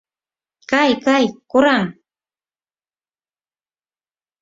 [0.71, 1.85] Кай, кай, кораҥ!..